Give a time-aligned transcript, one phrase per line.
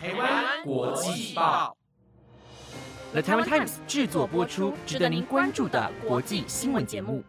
[0.00, 1.76] 台湾国际报
[3.10, 7.24] ，The Taiwan Times 制作播出，值得您关注的国际新闻节目。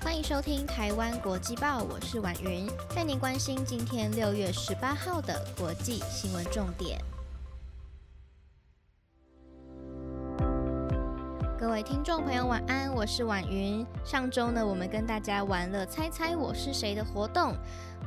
[0.00, 7.00] 欢迎收听台湾国际报，我是婉云，带您关心今天六月十八号的国际新闻重点。
[11.56, 13.86] 各位听众朋友，晚安，我是婉云。
[14.04, 17.54] 上周呢，我们跟大家玩了猜猜我是谁的活动。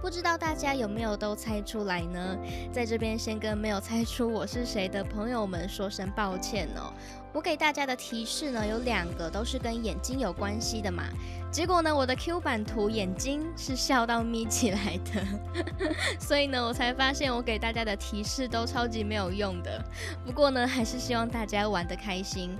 [0.06, 2.38] 不知道大家有没有都猜出来呢？
[2.72, 6.94] 在这边先跟没有猜出我是谁的朋友们说声抱歉哦。
[7.34, 11.06] 我给大家的提示呢有两个都是跟眼睛有关系的嘛。
[11.52, 15.26] 结果呢，我的 Q 版图眼睛是笑到眯起来的，
[16.22, 19.84] 所以呢，我才发现我给大家的提示都超级没有用的。
[20.24, 22.56] 不过呢，还是希望大家玩得开心。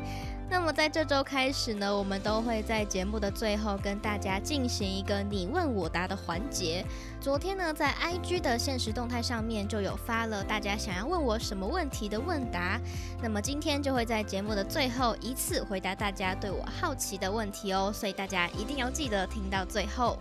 [0.48, 6.86] 那么在这周开始呢，我们都会在节目的最后跟大家进行一个你问我答的环节。
[7.20, 12.80] 昨天呢，在 IG 的现实动态上面就有发了大家想要问我什么问题的问答。
[13.22, 20.18] 那么今天就会在节目的最后一次回答大家对我好奇的问题哦，所以大家一定要记得听到最后。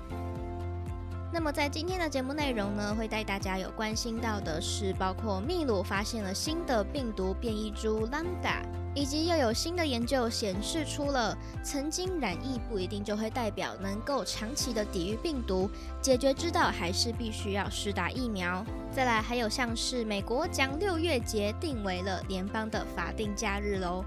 [1.33, 8.63] 那么在今天的节目内容呢，会带大家有关心到的是，包括秘鲁发现了新的病毒变异株 Lambda，
[8.95, 15.69] 以及又有新的研究显示出了曾经染疫不一定就会代表能够长期的抵御病毒，
[16.01, 18.65] 解决之道还是必须要施打疫苗。
[18.93, 24.05] 再来还有像是美国将六月节定为了联邦的法定假日喽。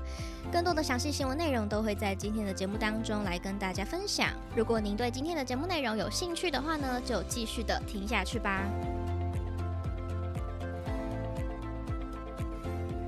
[0.50, 4.30] 更多的详细新闻内容都会在今天的节目当中来跟大家分享。
[4.56, 8.64] 如果您对今天的节目内容有兴趣的话呢，就继续的听下去吧。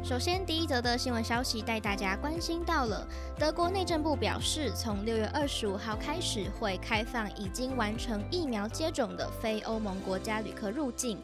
[0.10, 3.08] 首先，第一则的新闻消息带大家关心到了，
[3.38, 11.20] 德国内政部表示，从六月二十五号开始会开放已经完成疫苗接种的非欧盟国家旅客入境。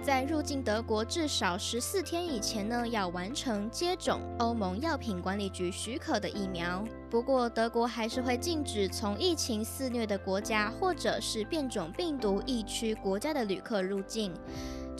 [0.00, 6.84] 在入境德国至少十四天以前呢，要完成接种欧盟药品管理局许可的疫苗。
[7.10, 14.32] 不过，德国还是会禁止从疫情肆虐的国家或者是变种病毒疫区国家的旅客入境。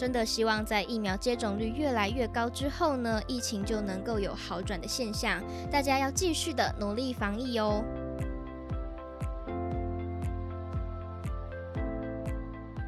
[0.00, 5.44] 真的希望在疫苗接种率越来越高之后呢，疫情就能够有好转的现象。
[5.70, 7.84] 大家要继续的努力防疫哦。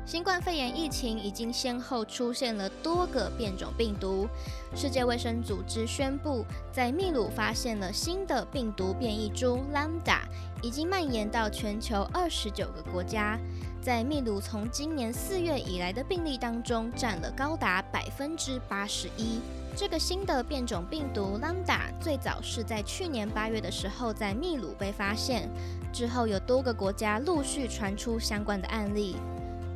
[0.06, 4.26] 新冠肺炎疫情已经先后出现了多个变种病毒。
[4.74, 10.20] 世界卫生组织宣布，在秘鲁发现了新的病毒变异株 Lambda，
[10.62, 13.38] 已经蔓延到全球二十九个国家。
[13.82, 19.40] 在秘鲁，从今年四月以来的病例当中，占了高达百分之八十一。
[19.74, 25.50] 这个新的变种病毒 Lambda 最早是在去年八月的时候在秘鲁被发现，
[25.92, 29.16] 之后有多个国家陆续传出相关的案例。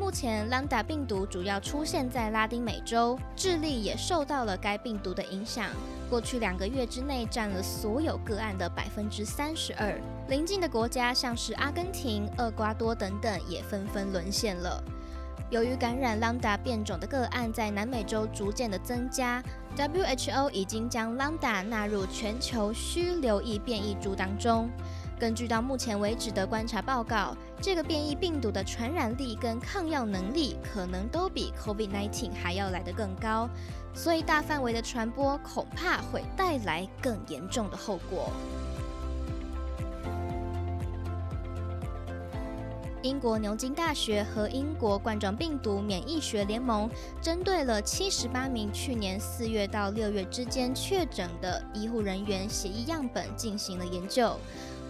[0.07, 5.69] 目前，兰达病毒主要出现在拉丁美洲，智利也受到了该病毒的影响。
[6.09, 10.01] 过去两个月之内，占了所有个案的百分之三十二。
[10.29, 14.81] 邻近的国家像是阿根廷、厄瓜多等等，也纷纷沦陷了。
[15.51, 19.43] 由于感染兰达变种的个案在南美洲逐渐的增加
[19.77, 24.71] ，WHO 已经将兰达纳入全球需留意变异株当中。
[25.19, 33.49] 根据到目前为止的观察报告，这个变异病毒的传染力跟抗药能力可能都比 COVID-19 还要来得更高，
[33.95, 38.31] 所以大范围的传播恐怕会带来更严重的后果。
[43.03, 46.91] 英国牛津大学和英国冠状病毒免疫学联盟
[47.23, 54.37] 针对了七十八名去年四月到六月之间确诊的医护人员血液样本进行了研究。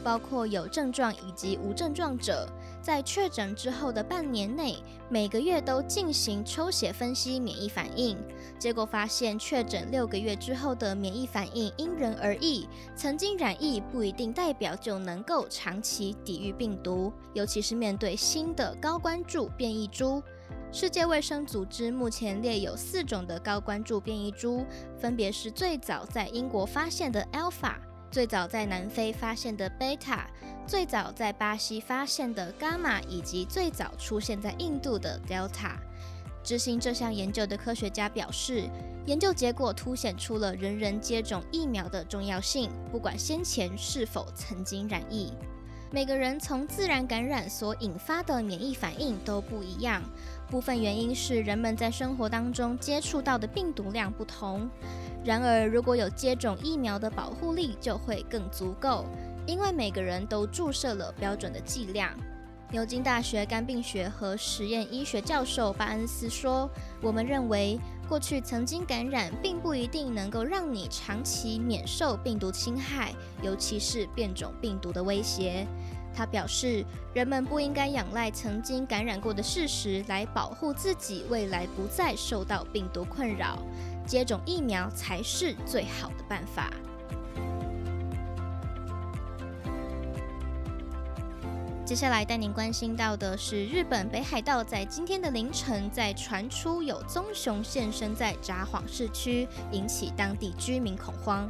[0.06, 2.48] 包括有症状以及无症状者，
[2.80, 4.76] 在确诊之后的半年内，
[5.08, 8.16] 每个月都进行抽血分析免疫反应。
[8.56, 20.22] 结果发现，确诊六个月之后的免疫反应因人而异，曾经染疫不一定代表就能够长期抵御病毒，尤其是面对新的高关注变异株。
[20.70, 24.64] 世界卫生组织目前列有四种的高关注变异株，
[24.96, 27.74] 分别是最早在英国发现的 Alpha。
[28.10, 30.26] 最早在南非发现的贝塔，
[30.66, 35.72] 最早在巴西发现的伽马，以及最早出现在印度的 Delta。
[36.42, 38.70] 执行这项研究的科学家表示，
[39.04, 45.32] 研究结果凸显出了人人接种疫苗的重要性，不管先前是否曾经染疫。
[45.90, 50.02] 每个人从自然感染所引发的免疫反应都不一样，
[50.48, 54.68] 部分原因是人们在生活当中接触到的病毒量不同。
[55.24, 59.04] 然而，如果有接种疫苗的保护力，就会更足够，
[59.46, 62.10] 因为每个人都注射了标准的剂量。
[62.70, 66.68] 牛津大学肝病学和实验医学教授巴恩斯说
[67.00, 67.78] ：“我们认为，
[68.08, 75.64] 过去曾经感染并不一定能够让你长期免受病毒侵害，尤其是变种病毒的威胁。”
[76.16, 76.82] 他表示，
[77.12, 83.58] 人们不应该仰赖曾经感染过的事实来保护自己，未来不再受到病毒困扰。
[84.06, 86.70] 接种疫苗才是最好的办法。
[91.84, 101.48] 接下来带您关心到的是，日本北海道在今天的凌晨在传出有棕熊现身在札幌市区，引起当地居民恐慌。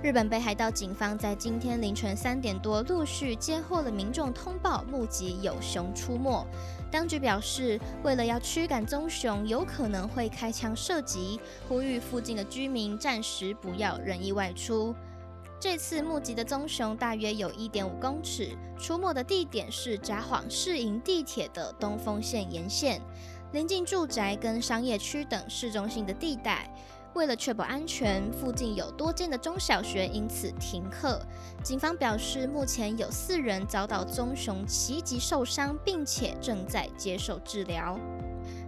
[0.00, 6.46] 日本北海道警方在今天凌晨三点多陆续接获了民众通报，目击有熊出没。
[6.88, 14.94] 当局表示，为了要驱赶棕熊，有可能会开枪射击，呼吁附近的居民暂时不要任意外出。
[15.58, 23.02] 这次目击的棕熊大约有一点五公尺，出没的地点是札幌市营地铁的东风线沿线，
[23.50, 26.72] 临近住宅跟商业区等市中心的地带。
[27.18, 31.20] 为了确保安全，附近有多间的中小学因此停课。
[31.64, 37.98] 警方表示，目前有四人遭到棕熊袭击受伤，并且正在接受治疗。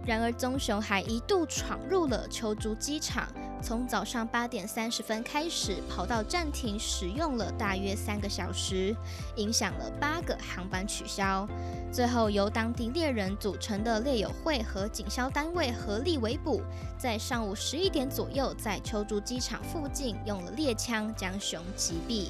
[0.05, 3.25] 然而，棕熊还一度闯入了秋竹机场。
[3.61, 8.95] 从早上八点三十分开始，跑道暂停使用了大约三个小时，
[9.35, 11.47] 影响了八个航班取消。
[11.91, 16.61] 最后，由当地猎人组成的猎友会和警消单位合力围捕，
[16.97, 22.29] 在上午十一点左右，在秋竹机场附近用了猎枪将熊击毙。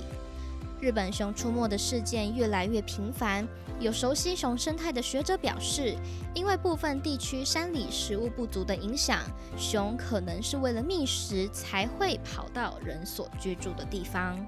[0.81, 3.47] 日本熊出没的事件越来越频繁。
[3.79, 5.95] 有熟悉熊生态的学者表示，
[6.33, 9.19] 因为部分地区山里食物不足的影响，
[9.55, 14.43] 熊可能是为了觅食才会跑到人所居住的地方。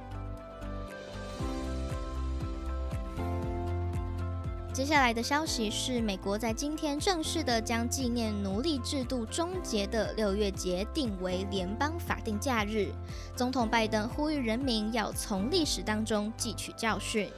[4.74, 12.92] 接下来的消息是，美国在今天正式的将纪念奴隶制度终结的六月节定为联邦法定假日。
[13.36, 17.30] 总统拜登呼吁人民要从历史当中汲取教训。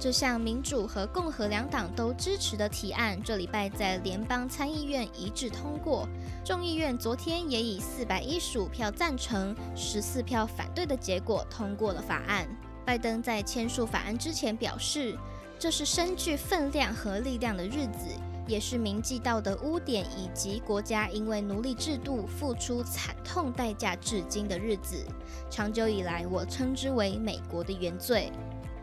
[0.00, 6.08] 这项民主和共和两党都支持的提案，这礼拜在联邦参议院一致通过。
[6.42, 12.48] 众议院昨天也以四百一十五票赞成、十四票反对的结果通过了法案。
[12.82, 15.18] 拜登在签署法案之前表示。
[15.62, 18.08] 这是深具分量和力量的日子，
[18.48, 25.06] 也是铭记道德污点以及国家因为奴隶制度付出惨痛代价至今的日子。
[25.48, 28.32] 长久以来，我称之为美国的原罪。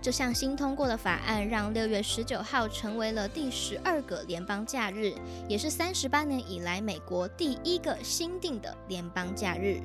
[0.01, 5.13] 这项新通过的法案让六月十九号成为了第十二个联邦假日，
[5.49, 9.81] 也是三十八年以来美国第一个新定的联邦假日。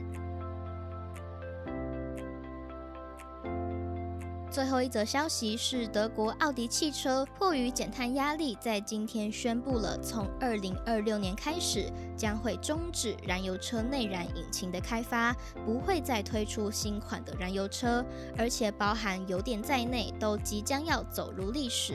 [4.55, 15.35] 最后一则消息是，德国奥迪汽车迫于减碳压力，在今天宣布了，从二零二六年开始将会终止燃油车内燃引擎的开发，
[15.67, 18.05] 不会再推出新款的燃油车，
[18.39, 21.95] 而且包含油电在内都即将要走入历史。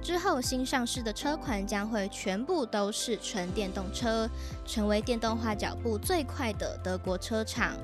[0.00, 4.30] 之后新上市的车款将会全部都是纯电动车，
[4.64, 7.76] 成为电动化脚步最快的德国车厂。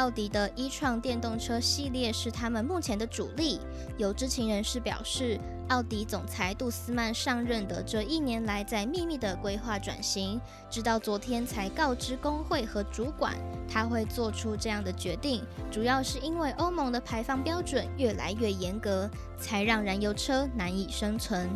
[0.00, 3.60] 奥迪的一创电动车系列是他们目前的主力。
[3.98, 5.38] 有知情人士表示，
[5.68, 13.36] 奥迪总裁杜斯曼上任的这一年来，在秘密的规划转型，直到昨天才告知工会和主管，
[13.68, 19.06] 他会做出这样的决定，主要是因为欧盟的排放标准越来越严格，
[19.38, 21.46] 才让燃油车难以生存。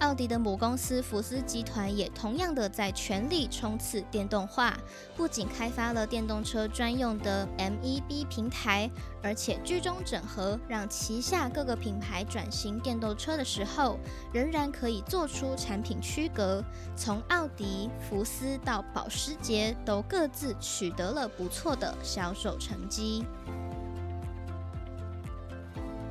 [0.00, 4.76] 奥迪的母公司福斯集团也同样的在全力冲刺电动化，
[5.16, 8.90] 不仅开发了电动车专用的 MEB 平台，
[9.22, 13.98] 而且居中整合，让旗下各个品牌转型电动车的时候，
[14.32, 16.62] 仍然可以做出产品区隔。
[16.96, 23.24] 从奥迪、福斯到保时捷，都各自取得了不错的销售成绩。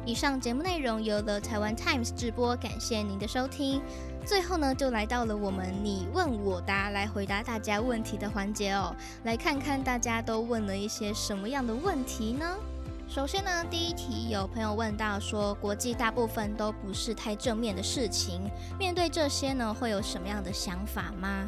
[0.05, 3.81] 以上节目内容由了台湾 Times 直播，感谢您的收听。
[4.25, 8.93] 最后呢，就来到了我们你问我答来回答大家问题的环节哦。
[9.23, 12.45] 来看看大家都问了一些什么样的问题呢？
[13.07, 18.41] 首先呢，第一题有朋友问到说，国际大部分都不是太正面的事情，
[18.77, 21.47] 面对这些呢，会有什么样的想法吗？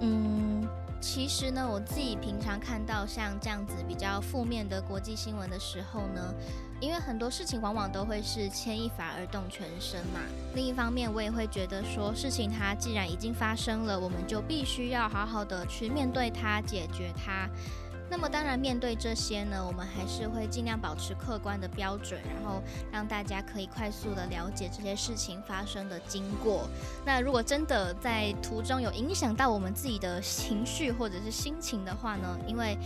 [0.00, 0.68] 嗯。
[1.00, 6.34] 其实呢，我自己平常看到像这样子比较负面的国际新闻的时候呢，
[6.80, 10.20] 因为很多事情往往都会是牵一发而动全身嘛。
[10.54, 17.48] 另一方面，我也会觉得说，事情它既然已经发生了，我们就必须要好好的去面对它，解决它。
[18.10, 26.66] 那么当然，面对这些呢，我们还是会尽量保持客观的标准，然后让大家可以快速的了解这些事情发生的经过。
[27.04, 32.76] 那如果真的在途中有影响到我们自己的情绪或者是心情的话呢，因为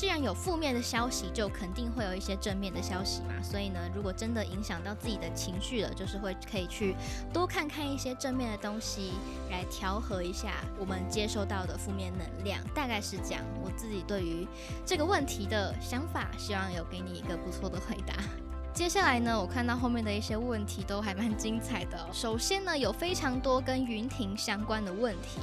[0.00, 3.34] 既然有负面的消息，就肯定会有一些正面的消息嘛。
[3.42, 6.96] 所以呢，如果真的影响到自己的情绪了，就是会可以去
[7.34, 9.12] 多看看一些正面的东西，
[9.50, 12.58] 来调和一下我们接收到的负面能量。
[12.74, 14.48] 大概是这样，我自己对于
[14.86, 18.14] 这个问题的想法，希望有给你一个不错的回答。
[18.72, 22.08] 接下来呢，我看到后面的一些问题都还蛮精彩的。
[22.10, 25.40] 首先呢，有非常多跟云婷相关的问题，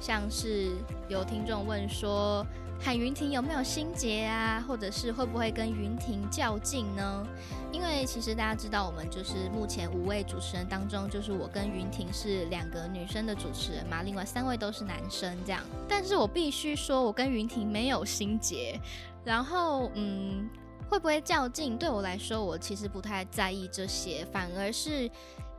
[0.00, 0.72] 像是
[1.08, 2.44] 有听众问说。
[2.82, 4.64] 喊云婷有没有心结啊？
[4.66, 7.26] 或者是会不会跟云婷较劲呢？
[7.70, 15.62] 因为其实大家知道，我们就是目前五位主持人当中，就是我跟云婷是两个女生的主持人嘛，另外三位都是男生这样。
[15.86, 18.80] 但是我必须说，我跟云婷没有心结。
[19.22, 20.48] 然后，嗯，
[20.88, 21.76] 会不会较劲？
[21.76, 25.10] 对我来说，我其实不太在意这些，反而是。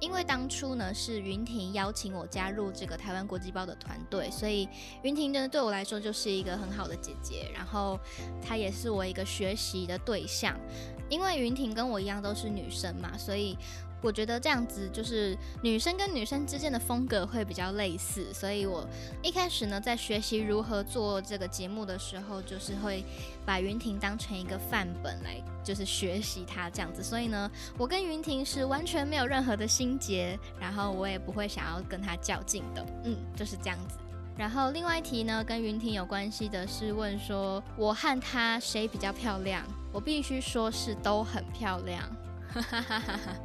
[0.01, 4.67] 因为当初呢是云婷邀请我加入这个台湾国际报的团队，所以
[5.03, 7.97] 云婷真的对我来说就是一个很好的姐姐，然后
[8.41, 10.59] 她也是我一个学习的对象。
[11.07, 13.57] 因为云婷跟我一样都是女生嘛，所以。
[14.01, 18.87] 我觉得这样子就是女生跟女生之间的风格会比较类似，所以我
[19.21, 23.03] 一开始呢在学习如何做这个节目的时候，就是会
[23.45, 27.03] 把云婷当成一个范本来，就是学习她这样子。
[27.03, 33.97] 所以呢，我跟云婷是完全没有任何的心结，然后我也不会想要跟她较劲的，嗯，就是这样子。
[34.37, 39.63] 然后另外一题呢，跟云婷有关系的是问说，我和她谁比较漂亮？
[39.93, 42.01] 我必须说是都很漂亮。
[42.49, 43.35] 哈哈哈哈哈。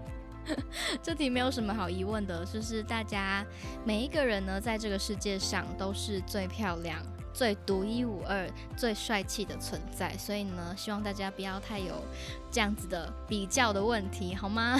[1.03, 3.45] 这题没有什么好疑问的，就是大家
[3.85, 7.01] 每一个人呢，在这个世界上都是最漂亮、
[7.33, 12.03] 最独一无二、最帅气的存在，所以呢，希望大家不要太有
[12.51, 14.79] 这样子的比较的问题，好吗？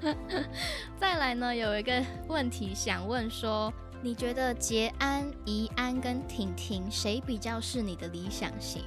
[0.98, 3.72] 再来呢，有一个问题想问说。
[4.02, 8.82] 你觉得杰安、怡安跟婷婷谁比较是你的理想型？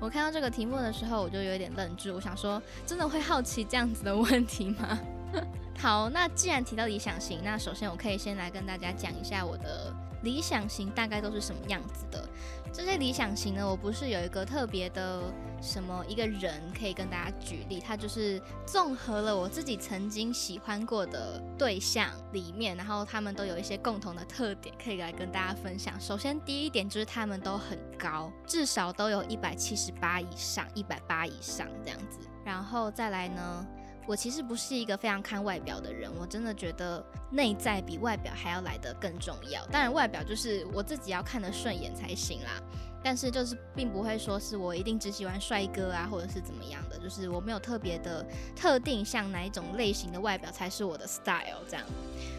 [0.00, 2.14] 我看到这个题目的时候，我就有点愣住。
[2.14, 4.98] 我想说，真的会好奇这样子的问题吗？
[5.78, 12.28] 好，那既然提到理想型，那首先我可以先来跟大家讲一下我的理想型大概都是什么样子的。
[12.72, 15.22] 这些理想型呢，我不是有一个特别的
[15.60, 26.00] 什么一个人可以跟大家举例，它就是综合了我自己曾经喜欢过的对象里面，然后他们都有一些共同的特点可以来跟大家分享。
[26.00, 32.20] 首先第一点就是他们都很高，至少都有一百七十八以上，一百八以上这样子。
[32.44, 33.66] 然后再来呢？
[34.06, 39.64] 我其实不是一个非常看外表的人，我真的觉得内在比外表还要来得更重要。
[39.66, 42.60] 当然，外表就是我自己要看得顺眼才行啦。
[43.04, 51.84] 但是就是并不会说是我一定只喜欢帅哥啊，或者是怎么样的，就是我没有特别的特定像哪一种类型的外表才是我的 style 这样。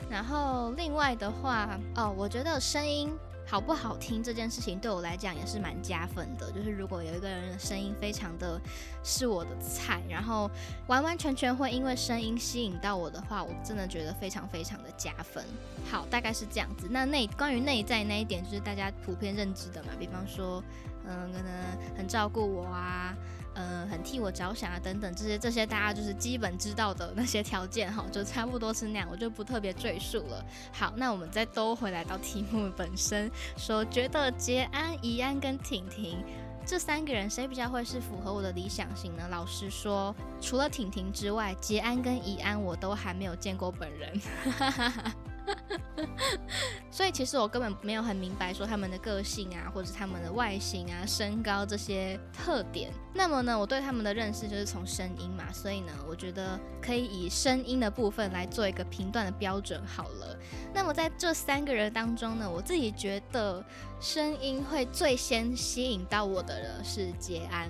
[0.09, 3.11] 然后另外的话，哦，我觉得声音。
[3.45, 6.51] 好不好听这件事情对我来讲也是蛮加分的。
[6.51, 8.59] 就是如果有一个人的声音非常的
[9.03, 10.49] 是我的菜，然后
[10.87, 15.43] 完完全全会因为声音吸引到我的话，我真的觉得非常非常的加分。
[15.89, 16.87] 好，大概是这样子。
[16.89, 20.63] 那内关于内在那一点，就是大家普遍认知的嘛，比方说，
[21.05, 23.15] 嗯，可能很照顾我啊。
[23.55, 30.43] 呃，很替我着想啊，等等这些这些大家就是基本知道的那些条件哈，就差不多是那样，我就不特别赘述了。
[30.71, 36.25] 好，那我们再兜回来到题目本身，说觉得杰安、怡安跟婷婷
[36.65, 39.27] 这三个人谁比较会是符合我的理想型呢？
[39.29, 44.19] 老实说，除了婷婷之外，杰安跟怡安我都还没有见过本人。
[46.91, 52.91] 所以其实我根本没有很明白说他们的个性啊，或者他们的外形啊、身高这些特点。
[53.13, 60.37] 那么呢，我对他们的认识就是从声音嘛，所以呢，我觉得可以以声音的部分来做一个评断的标准好了。
[60.73, 63.63] 那么在这三个人当中呢，我自己觉得
[63.99, 67.69] 声音会最先吸引到我的人是杰安，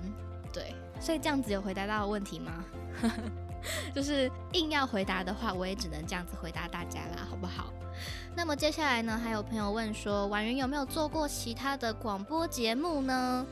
[0.51, 0.75] 对。
[0.99, 2.63] 所以这样子有回答到问题吗？
[3.93, 7.71] 就是硬要回答的话，我也只能这样子回答大家啦，好不好？
[8.35, 13.45] 那么接下来呢，还有朋友问说，婉云有没有做过其他的广播节目呢？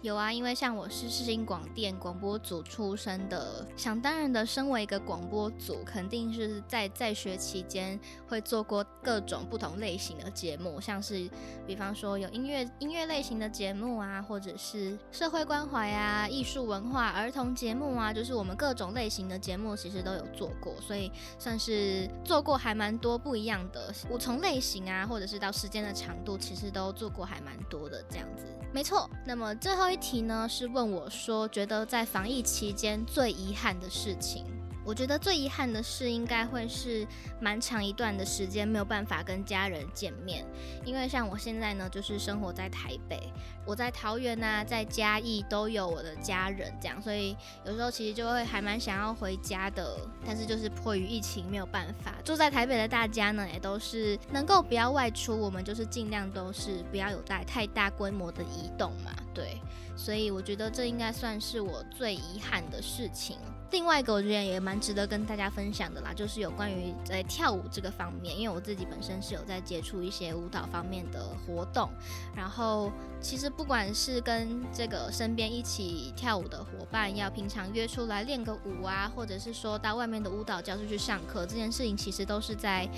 [0.00, 11.28] 有啊，因为像我是世新广电广播组出身的，想当然的，身为一个广播组，肯定是在在学期间会做过各种不同类型的节目，像是
[11.66, 23.92] 比方说有音乐音乐类型的节目啊，或者是社会关怀啊、艺术文化、儿童节目啊，就是我们各种类型的节目其实都有做过，所以算是做过还蛮多不一样的。
[24.08, 28.44] 我从类型啊，或者是到时间的长度，其实都做过还蛮多的这样子。
[28.72, 29.87] 没错，那么最后。
[29.88, 34.44] 后一题呢是问我说，觉得在防疫期间最遗憾的事情。
[34.84, 37.06] 我觉得最遗憾的是，应该会是
[37.40, 40.44] 蛮长一段的时间没有办法跟家人见面，
[40.84, 43.32] 因为像我现在呢，就是生活在台北，
[43.66, 52.14] 我在桃园啊，在嘉义都有我的家人，这样，所以有时候其实就会还蛮想要回家的，但是就是迫于疫情没有办法。
[52.24, 59.56] 住在台北的大家呢，也都是能够不要外出，我们就是尽量都是不要有带太大规模的移动嘛，对，
[59.96, 63.36] 所以我觉得这应该算是我最遗憾的事情。
[63.70, 71.88] 另外一个我觉得也蛮值得跟大家分享的啦，就是有关于在跳舞这个方面，因为我自己本身是有在接触一些舞蹈方面的活动，
[72.34, 72.90] 然后
[73.20, 82.88] 其实不管是跟这个身边一起跳舞的伙伴，要平常约出来练个舞啊，或者是说到外面的舞蹈教室去上课，这件事情其实都是在。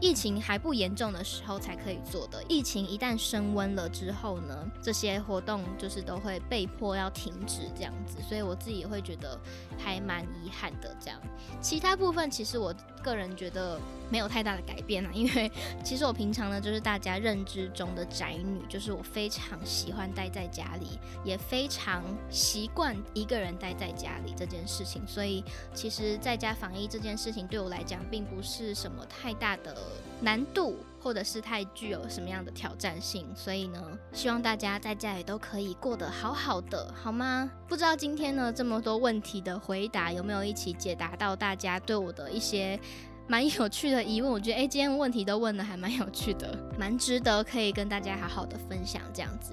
[0.00, 9.38] 疫情还不严重的时候才可以做的，疫情一旦升温了之后呢，这些活动就是都会被迫要停止这样子，所以我自己也会觉得
[9.78, 10.96] 还蛮遗憾的。
[10.98, 11.20] 这样，
[11.60, 13.78] 其他部分其实我个人觉得
[14.10, 15.52] 没有太大的改变啊， 因为
[15.84, 29.89] 其实我平常呢就是大家认知中的宅女，就是我非常喜欢待在家里，也非常习惯一个人待在家里这件事情，所以其实在家防疫这件事情对我来讲并不是什么太大的。
[30.20, 33.82] 难度，或者是太具有什么样的挑战性，所以呢，
[34.12, 37.50] 希望大家在家里都可以过得好好的，好吗？
[37.68, 42.78] 不知道今天呢这么多问题的回答有没有一起解答到大家对我的一些
[43.30, 44.28] 蛮有趣的疑问？
[44.28, 49.52] 我觉得哎，今天问题都问的还蛮有趣的，蛮值得可以跟大家好好的分享这样子。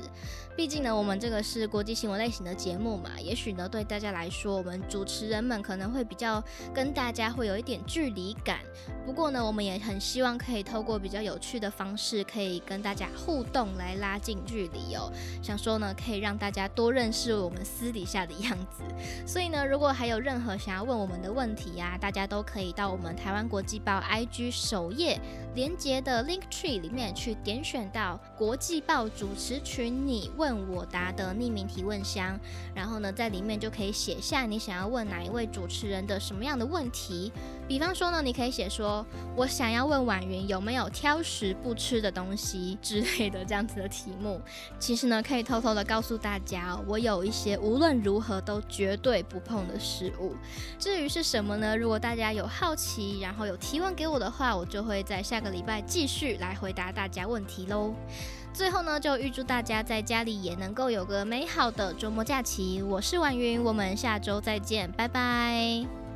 [0.55, 6.43] 毕竟呢，我们这个是国际新闻类型的节目嘛，也许呢对大家来说，我们主持人们可能会比较
[6.73, 8.61] 跟大家会有一点距离感。
[9.05, 15.13] 不过呢，我们也很希望可以透过比较有趣的方式，可以跟大家互动来拉近距离哦。
[15.43, 18.81] 想说呢，可以让大家多认识我们私底下的样子。
[19.27, 25.19] 所以呢，如果还有任何想要问我们的问题呀，大家都可以到我们台湾国 际报 IG 首页
[25.53, 30.31] 连接的 Link Tree 里面去点选到国际报主持群，你。
[30.37, 32.39] 问我答的匿名提问箱，
[32.75, 37.31] 然后呢，在里面就可以写下你想要问哪一位主持人的什么样的问题。
[37.67, 44.39] 比方说呢，你可以写说，我想要问婉云有没有挑食不吃的东西之类的这样子的题目。
[44.79, 50.33] 其实呢，可以偷偷的告诉大家，我有一些无论如何都绝对不碰的食物。
[50.79, 51.75] 至于是什么呢？
[51.75, 57.93] 如果大家有好奇，然后有提问给我的话，我就会在下个礼拜继续来回答大家问题喽。
[58.53, 62.81] 最后呢，就预祝大家在家里也能够有个美好的周末假期。
[62.81, 66.06] 我是婉云，我们下周再见，拜拜。